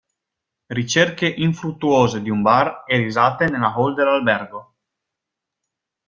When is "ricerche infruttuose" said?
0.73-2.23